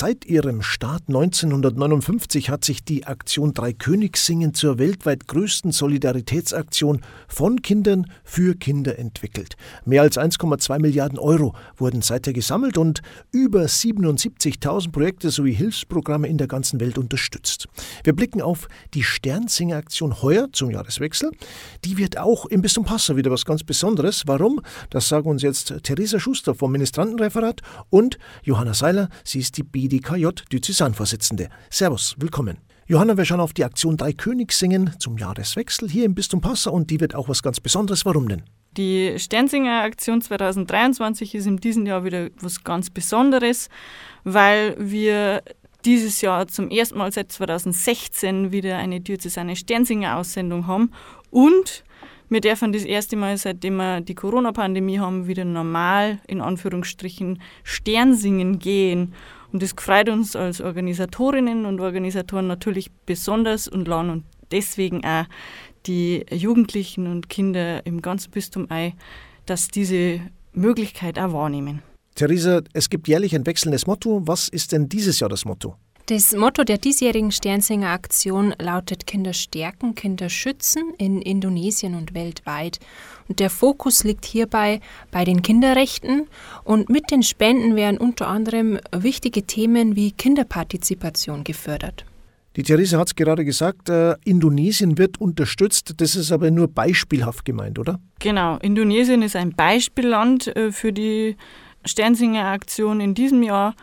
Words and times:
Seit 0.00 0.26
ihrem 0.26 0.62
Start 0.62 1.08
1959 1.08 2.50
hat 2.50 2.64
sich 2.64 2.84
die 2.84 3.04
Aktion 3.06 3.52
Drei 3.52 3.72
Königssingen 3.72 4.54
zur 4.54 4.78
weltweit 4.78 5.26
größten 5.26 5.72
Solidaritätsaktion 5.72 7.00
von 7.26 7.62
Kindern 7.62 8.06
für 8.22 8.54
Kinder 8.54 8.96
entwickelt. 8.96 9.56
Mehr 9.84 10.02
als 10.02 10.16
1,2 10.16 10.78
Milliarden 10.78 11.18
Euro 11.18 11.56
wurden 11.76 12.02
seither 12.02 12.32
gesammelt 12.32 12.78
und 12.78 13.02
über 13.32 13.64
77.000 13.64 14.92
Projekte 14.92 15.32
sowie 15.32 15.52
Hilfsprogramme 15.52 16.28
in 16.28 16.38
der 16.38 16.46
ganzen 16.46 16.78
Welt 16.78 16.96
unterstützt. 16.96 17.66
Wir 18.04 18.12
blicken 18.12 18.40
auf 18.40 18.68
die 18.94 19.02
Sternsinger-Aktion 19.02 20.22
heuer 20.22 20.46
zum 20.52 20.70
Jahreswechsel. 20.70 21.32
Die 21.84 21.98
wird 21.98 22.18
auch 22.18 22.46
im 22.46 22.62
Bistum 22.62 22.84
Passau 22.84 23.16
wieder 23.16 23.32
was 23.32 23.44
ganz 23.44 23.64
Besonderes. 23.64 24.22
Warum? 24.28 24.60
Das 24.90 25.08
sagen 25.08 25.28
uns 25.28 25.42
jetzt 25.42 25.74
Theresa 25.82 26.20
Schuster 26.20 26.54
vom 26.54 26.70
Ministrantenreferat 26.70 27.62
und 27.90 28.16
Johanna 28.44 28.74
Seiler. 28.74 29.08
Sie 29.24 29.40
ist 29.40 29.56
die 29.56 29.64
BDKJ 29.88 30.26
Diözesanvorsitzende. 30.52 31.48
Servus, 31.70 32.14
willkommen. 32.18 32.58
Johanna, 32.88 33.16
wir 33.16 33.24
schauen 33.24 33.40
auf 33.40 33.54
die 33.54 33.64
Aktion 33.64 33.96
Drei 33.96 34.12
Königs 34.12 34.58
singen 34.58 34.92
zum 34.98 35.16
Jahreswechsel 35.16 35.88
hier 35.88 36.04
im 36.04 36.14
Bistum 36.14 36.42
Passau 36.42 36.72
und 36.72 36.90
die 36.90 37.00
wird 37.00 37.14
auch 37.14 37.30
was 37.30 37.42
ganz 37.42 37.58
Besonderes. 37.58 38.04
Warum 38.04 38.28
denn? 38.28 38.42
Die 38.76 39.18
Sternsinger 39.18 39.82
Aktion 39.82 40.20
2023 40.20 41.34
ist 41.34 41.46
in 41.46 41.56
diesem 41.56 41.86
Jahr 41.86 42.04
wieder 42.04 42.28
was 42.42 42.62
ganz 42.64 42.90
Besonderes, 42.90 43.70
weil 44.24 44.76
wir 44.78 45.42
dieses 45.86 46.20
Jahr 46.20 46.48
zum 46.48 46.68
ersten 46.68 46.98
Mal 46.98 47.10
seit 47.10 47.32
2016 47.32 48.52
wieder 48.52 48.76
eine 48.76 49.00
diözesane 49.00 49.56
Sternsinger-Aussendung 49.56 50.66
haben 50.66 50.92
und 51.30 51.82
wir 52.28 52.40
dürfen 52.40 52.72
das 52.72 52.84
erste 52.84 53.16
Mal, 53.16 53.36
seitdem 53.38 53.76
wir 53.76 54.00
die 54.00 54.14
Corona-Pandemie 54.14 54.98
haben, 54.98 55.26
wieder 55.26 55.44
normal, 55.44 56.18
in 56.26 56.40
Anführungsstrichen, 56.40 57.40
Sternsingen 57.62 58.58
gehen. 58.58 59.14
Und 59.52 59.62
das 59.62 59.74
freut 59.76 60.08
uns 60.08 60.36
als 60.36 60.60
Organisatorinnen 60.60 61.64
und 61.64 61.80
Organisatoren 61.80 62.46
natürlich 62.46 62.90
besonders 63.06 63.66
und 63.66 63.88
laden 63.88 64.10
und 64.10 64.24
deswegen 64.50 65.04
auch 65.04 65.24
die 65.86 66.26
Jugendlichen 66.30 67.06
und 67.06 67.28
Kinder 67.28 67.84
im 67.86 68.02
ganzen 68.02 68.30
Bistum 68.30 68.66
ein, 68.68 68.92
dass 69.46 69.68
diese 69.68 70.20
Möglichkeit 70.52 71.18
auch 71.18 71.32
wahrnehmen. 71.32 71.82
Theresa, 72.14 72.62
es 72.72 72.90
gibt 72.90 73.08
jährlich 73.08 73.34
ein 73.34 73.46
wechselndes 73.46 73.86
Motto. 73.86 74.20
Was 74.24 74.48
ist 74.48 74.72
denn 74.72 74.88
dieses 74.88 75.20
Jahr 75.20 75.30
das 75.30 75.44
Motto? 75.44 75.76
Das 76.08 76.34
Motto 76.34 76.64
der 76.64 76.78
diesjährigen 76.78 77.30
Sternsinger-Aktion 77.30 78.54
lautet 78.58 79.06
Kinder 79.06 79.34
stärken, 79.34 79.94
Kinder 79.94 80.30
schützen 80.30 80.94
in 80.96 81.20
Indonesien 81.20 81.94
und 81.94 82.14
weltweit. 82.14 82.80
Und 83.28 83.40
der 83.40 83.50
Fokus 83.50 84.04
liegt 84.04 84.24
hierbei 84.24 84.80
bei 85.10 85.26
den 85.26 85.42
Kinderrechten 85.42 86.26
und 86.64 86.88
mit 86.88 87.10
den 87.10 87.22
Spenden 87.22 87.76
werden 87.76 87.98
unter 87.98 88.26
anderem 88.26 88.78
wichtige 88.90 89.42
Themen 89.42 89.96
wie 89.96 90.12
Kinderpartizipation 90.12 91.44
gefördert. 91.44 92.06
Die 92.56 92.62
Therese 92.62 92.96
hat 92.96 93.08
es 93.08 93.14
gerade 93.14 93.44
gesagt, 93.44 93.90
äh, 93.90 94.14
Indonesien 94.24 94.96
wird 94.96 95.20
unterstützt. 95.20 95.92
Das 95.98 96.16
ist 96.16 96.32
aber 96.32 96.50
nur 96.50 96.68
beispielhaft 96.68 97.44
gemeint, 97.44 97.78
oder? 97.78 98.00
Genau, 98.18 98.56
Indonesien 98.62 99.20
ist 99.20 99.36
ein 99.36 99.50
Beispielland 99.50 100.56
äh, 100.56 100.72
für 100.72 100.90
die 100.90 101.36
Sternsinger-Aktion 101.84 103.00
in 103.00 103.12
diesem 103.12 103.42
Jahr 103.42 103.74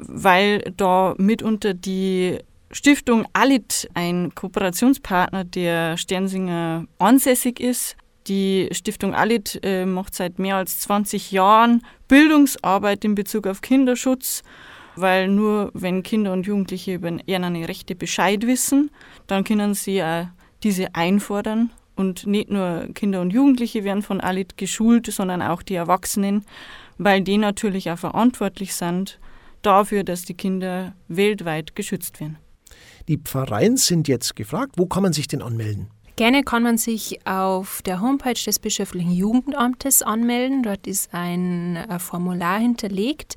weil 0.00 0.72
da 0.76 1.14
mitunter 1.18 1.74
die 1.74 2.38
Stiftung 2.72 3.26
Alit 3.32 3.88
ein 3.94 4.32
Kooperationspartner 4.34 5.44
der 5.44 5.96
Sternsinger 5.96 6.86
ansässig 6.98 7.58
ist. 7.58 7.96
Die 8.28 8.68
Stiftung 8.72 9.14
Alit 9.14 9.58
äh, 9.64 9.84
macht 9.86 10.14
seit 10.14 10.38
mehr 10.38 10.56
als 10.56 10.80
20 10.80 11.32
Jahren 11.32 11.82
Bildungsarbeit 12.06 13.04
in 13.04 13.14
Bezug 13.14 13.46
auf 13.46 13.60
Kinderschutz, 13.60 14.42
weil 14.94 15.28
nur 15.28 15.70
wenn 15.74 16.02
Kinder 16.02 16.32
und 16.32 16.46
Jugendliche 16.46 16.94
über 16.94 17.10
ihre 17.26 17.68
Rechte 17.68 17.94
Bescheid 17.94 18.46
wissen, 18.46 18.90
dann 19.26 19.42
können 19.42 19.74
sie 19.74 20.02
auch 20.02 20.26
diese 20.62 20.94
einfordern. 20.94 21.70
Und 21.96 22.26
nicht 22.26 22.50
nur 22.50 22.88
Kinder 22.94 23.20
und 23.20 23.32
Jugendliche 23.32 23.84
werden 23.84 24.02
von 24.02 24.20
Alit 24.20 24.56
geschult, 24.56 25.06
sondern 25.06 25.42
auch 25.42 25.62
die 25.62 25.74
Erwachsenen, 25.74 26.46
weil 26.98 27.20
die 27.20 27.36
natürlich 27.36 27.90
auch 27.90 27.98
verantwortlich 27.98 28.74
sind 28.74 29.18
dafür, 29.62 30.04
dass 30.04 30.24
die 30.24 30.34
Kinder 30.34 30.94
weltweit 31.08 31.74
geschützt 31.74 32.20
werden. 32.20 32.38
Die 33.08 33.18
Pfarreien 33.18 33.76
sind 33.76 34.08
jetzt 34.08 34.36
gefragt. 34.36 34.72
Wo 34.76 34.86
kann 34.86 35.02
man 35.02 35.12
sich 35.12 35.26
denn 35.26 35.42
anmelden? 35.42 35.88
Gerne 36.16 36.42
kann 36.42 36.62
man 36.62 36.76
sich 36.76 37.26
auf 37.26 37.80
der 37.82 38.00
Homepage 38.00 38.34
des 38.34 38.58
Bischöflichen 38.58 39.12
Jugendamtes 39.12 40.02
anmelden. 40.02 40.62
Dort 40.62 40.86
ist 40.86 41.14
ein 41.14 41.76
äh, 41.76 41.98
Formular 41.98 42.58
hinterlegt. 42.58 43.36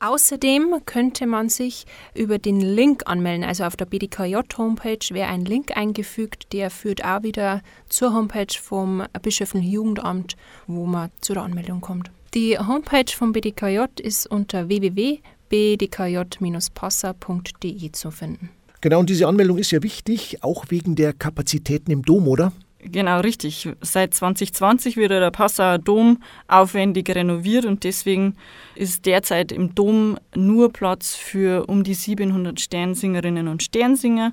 Außerdem 0.00 0.82
könnte 0.86 1.26
man 1.26 1.48
sich 1.48 1.86
über 2.14 2.38
den 2.38 2.60
Link 2.60 3.02
anmelden. 3.06 3.44
Also 3.44 3.64
auf 3.64 3.76
der 3.76 3.86
BDKJ-Homepage 3.86 5.14
wäre 5.14 5.28
ein 5.28 5.44
Link 5.44 5.76
eingefügt, 5.76 6.52
der 6.52 6.70
führt 6.70 7.04
auch 7.04 7.22
wieder 7.22 7.62
zur 7.88 8.14
Homepage 8.14 8.54
vom 8.58 9.02
Bischöflichen 9.22 9.70
Jugendamt, 9.70 10.36
wo 10.66 10.86
man 10.86 11.10
zur 11.20 11.38
Anmeldung 11.38 11.80
kommt. 11.80 12.10
Die 12.34 12.58
Homepage 12.58 13.12
vom 13.14 13.32
BDKJ 13.32 13.84
ist 14.02 14.26
unter 14.26 14.68
www 14.68 15.20
bdkj-passa.de 15.50 17.92
zu 17.92 18.10
finden. 18.10 18.48
Genau, 18.80 19.00
und 19.00 19.10
diese 19.10 19.28
Anmeldung 19.28 19.58
ist 19.58 19.72
ja 19.72 19.82
wichtig, 19.82 20.42
auch 20.42 20.64
wegen 20.70 20.96
der 20.96 21.12
Kapazitäten 21.12 21.90
im 21.90 22.02
Dom, 22.02 22.28
oder? 22.28 22.54
Genau, 22.82 23.20
richtig. 23.20 23.68
Seit 23.82 24.14
2020 24.14 24.96
wird 24.96 25.10
der 25.10 25.30
Passauer 25.30 25.76
Dom 25.76 26.22
aufwendig 26.48 27.14
renoviert 27.14 27.66
und 27.66 27.84
deswegen 27.84 28.36
ist 28.74 29.04
derzeit 29.04 29.52
im 29.52 29.74
Dom 29.74 30.16
nur 30.34 30.72
Platz 30.72 31.14
für 31.14 31.66
um 31.66 31.84
die 31.84 31.92
700 31.92 32.58
Sternsingerinnen 32.58 33.48
und 33.48 33.62
Sternsinger. 33.62 34.32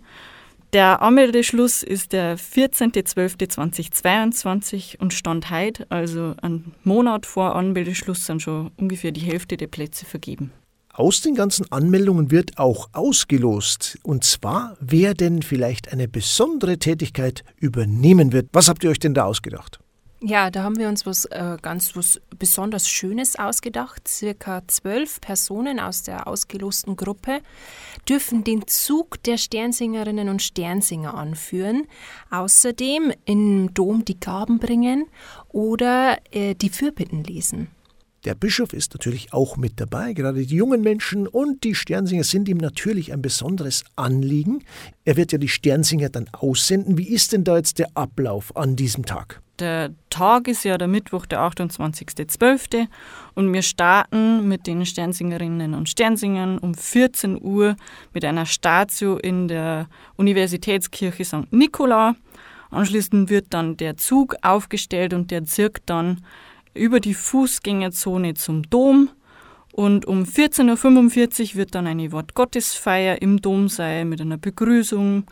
Der 0.72 1.02
Anmeldeschluss 1.02 1.84
ist 1.84 2.14
der 2.14 2.38
14.12.2022 2.38 4.98
und 5.00 5.14
Stand 5.14 5.50
heute, 5.50 5.86
also 5.90 6.36
einen 6.42 6.74
Monat 6.84 7.26
vor 7.26 7.54
Anmeldeschluss, 7.56 8.26
sind 8.26 8.42
schon 8.42 8.72
ungefähr 8.78 9.12
die 9.12 9.20
Hälfte 9.22 9.58
der 9.58 9.68
Plätze 9.68 10.06
vergeben. 10.06 10.54
Aus 10.98 11.22
den 11.22 11.36
ganzen 11.36 11.72
Anmeldungen 11.72 12.32
wird 12.32 12.58
auch 12.58 12.90
ausgelost. 12.92 14.00
Und 14.02 14.24
zwar, 14.24 14.76
wer 14.80 15.14
denn 15.14 15.44
vielleicht 15.44 15.94
eine 15.94 16.08
besondere 16.08 16.80
Tätigkeit 16.80 17.44
übernehmen 17.58 18.32
wird. 18.32 18.50
Was 18.52 18.68
habt 18.68 18.84
ihr 18.84 18.90
euch 18.90 18.98
denn 18.98 19.14
da 19.14 19.26
ausgedacht? 19.26 19.80
Ja, 20.22 20.50
da 20.50 20.64
haben 20.64 20.80
wir 20.80 20.88
uns 20.88 21.06
was 21.06 21.26
äh, 21.26 21.58
ganz 21.62 21.96
was 21.96 22.20
besonders 22.40 22.90
Schönes 22.90 23.36
ausgedacht. 23.36 24.08
Circa 24.08 24.64
zwölf 24.66 25.22
Personen 25.22 25.80
aus 25.80 26.02
der 26.02 26.26
ausgelosten 26.26 26.96
Gruppe 26.96 27.42
dürfen 28.10 28.44
den 28.44 28.66
Zug 28.66 29.22
der 29.22 29.38
Sternsingerinnen 29.38 30.30
und 30.30 30.42
Sternsinger 30.42 31.14
anführen. 31.14 31.86
Außerdem 32.32 33.14
im 33.26 33.72
Dom 33.76 34.04
die 34.04 34.20
Gaben 34.20 34.58
bringen 34.58 35.06
oder 35.50 36.18
äh, 36.32 36.56
die 36.56 36.70
Fürbitten 36.70 37.24
lesen. 37.24 37.68
Der 38.28 38.36
Bischof 38.36 38.74
ist 38.74 38.94
natürlich 38.94 39.32
auch 39.32 39.56
mit 39.56 39.80
dabei. 39.80 40.12
Gerade 40.12 40.46
die 40.46 40.58
jungen 40.58 40.82
Menschen 40.82 41.28
und 41.28 41.64
die 41.64 41.74
Sternsinger 41.74 42.26
sind 42.26 42.50
ihm 42.50 42.58
natürlich 42.58 43.14
ein 43.14 43.22
besonderes 43.22 43.86
Anliegen. 43.96 44.66
Er 45.06 45.16
wird 45.16 45.32
ja 45.32 45.38
die 45.38 45.48
Sternsinger 45.48 46.10
dann 46.10 46.28
aussenden. 46.34 46.98
Wie 46.98 47.08
ist 47.08 47.32
denn 47.32 47.46
da 47.46 47.56
jetzt 47.56 47.80
der 47.80 47.88
Ablauf 47.94 48.54
an 48.58 48.76
diesem 48.76 49.06
Tag? 49.06 49.42
Der 49.60 49.92
Tag 50.10 50.50
ist 50.50 50.66
ja 50.66 50.78
der 50.78 50.90
Mittwoch, 50.90 51.26
der 51.26 51.40
28.12. 51.40 52.88
und 53.34 53.54
wir 53.54 53.62
starten 53.62 54.46
mit 54.46 54.68
den 54.68 54.86
Sternsingerinnen 54.86 55.74
und 55.74 55.88
Sternsingern 55.88 56.58
um 56.58 56.76
14 56.76 57.42
Uhr 57.42 57.78
mit 58.14 58.26
einer 58.26 58.46
Statio 58.46 59.16
in 59.16 59.48
der 59.48 59.88
Universitätskirche 60.18 61.24
St. 61.24 61.52
Nikola. 61.52 62.18
Anschließend 62.72 63.30
wird 63.30 63.46
dann 63.52 63.78
der 63.78 63.96
Zug 63.96 64.36
aufgestellt 64.42 65.14
und 65.14 65.32
der 65.32 65.46
zirkt 65.46 65.84
dann 65.90 66.26
über 66.78 67.00
die 67.00 67.14
Fußgängerzone 67.14 68.34
zum 68.36 68.64
Dom. 68.70 69.10
Und 69.74 70.06
um 70.06 70.24
14.45 70.24 71.52
Uhr 71.52 71.56
wird 71.56 71.76
dann 71.76 71.86
eine 71.86 72.12
Wortgottesfeier 72.12 73.22
im 73.22 73.42
Dom 73.42 73.70
sein 73.70 74.10
mit 74.10 74.22
einer 74.22 74.38
Begrüßung. 74.38 75.26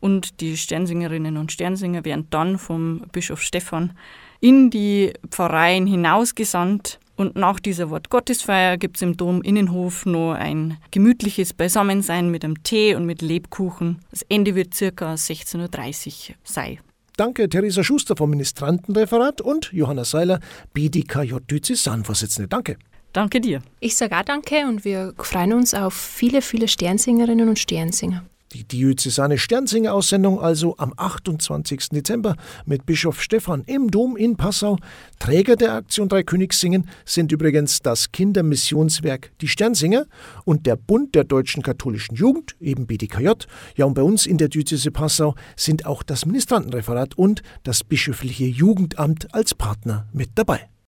Und 0.00 0.40
die 0.40 0.56
Sternsingerinnen 0.56 1.36
und 1.36 1.52
Sternsinger 1.52 2.04
werden 2.04 2.26
dann 2.30 2.58
vom 2.58 3.02
Bischof 3.12 3.42
Stephan 3.42 3.92
in 4.40 4.70
die 4.70 5.12
Pfarreien 5.28 5.86
hinausgesandt. 5.86 6.98
Und 7.16 7.36
nach 7.36 7.60
dieser 7.60 7.90
Wortgottesfeier 7.90 8.78
gibt 8.78 8.96
es 8.96 9.02
im 9.02 9.18
Dom 9.18 9.42
Innenhof 9.42 10.06
noch 10.06 10.32
ein 10.32 10.78
gemütliches 10.90 11.52
Beisammensein 11.52 12.30
mit 12.30 12.42
einem 12.42 12.62
Tee 12.62 12.94
und 12.94 13.04
mit 13.04 13.20
Lebkuchen. 13.20 13.98
Das 14.10 14.22
Ende 14.22 14.54
wird 14.54 14.72
circa 14.72 15.12
16.30 15.12 16.30
Uhr 16.30 16.36
sein. 16.42 16.78
Danke 17.20 17.50
Theresa 17.50 17.84
Schuster 17.84 18.16
vom 18.16 18.30
Ministrantenreferat 18.30 19.42
und 19.42 19.70
Johanna 19.74 20.04
Seiler, 20.04 20.40
BDKJ 20.72 21.34
Diözesanvorsitzende. 21.50 22.48
Danke. 22.48 22.78
Danke 23.12 23.42
dir. 23.42 23.60
Ich 23.78 23.94
sage 23.94 24.16
auch 24.16 24.22
danke 24.22 24.66
und 24.66 24.86
wir 24.86 25.12
freuen 25.18 25.52
uns 25.52 25.74
auf 25.74 25.92
viele, 25.92 26.40
viele 26.40 26.66
Sternsingerinnen 26.66 27.46
und 27.50 27.58
Sternsinger. 27.58 28.24
Die 28.52 28.64
diözesane 28.64 29.38
Sternsinger-Aussendung 29.38 30.40
also 30.40 30.76
am 30.76 30.92
28. 30.96 31.90
Dezember 31.90 32.34
mit 32.66 32.84
Bischof 32.84 33.22
Stephan 33.22 33.62
im 33.66 33.92
Dom 33.92 34.16
in 34.16 34.36
Passau. 34.36 34.76
Träger 35.20 35.54
der 35.54 35.74
Aktion 35.74 36.08
Drei 36.08 36.24
Königssingen 36.24 36.88
sind 37.04 37.30
übrigens 37.30 37.80
das 37.80 38.10
Kindermissionswerk 38.10 39.30
Die 39.40 39.46
Sternsinger 39.46 40.06
und 40.44 40.66
der 40.66 40.74
Bund 40.74 41.14
der 41.14 41.22
deutschen 41.22 41.62
katholischen 41.62 42.16
Jugend, 42.16 42.56
eben 42.58 42.88
BDKJ. 42.88 43.30
Ja, 43.76 43.84
und 43.84 43.94
bei 43.94 44.02
uns 44.02 44.26
in 44.26 44.36
der 44.36 44.48
Diözese 44.48 44.90
Passau 44.90 45.36
sind 45.54 45.86
auch 45.86 46.02
das 46.02 46.26
Ministrantenreferat 46.26 47.16
und 47.16 47.42
das 47.62 47.84
bischöfliche 47.84 48.46
Jugendamt 48.46 49.32
als 49.32 49.54
Partner 49.54 50.08
mit 50.12 50.30
dabei. 50.34 50.70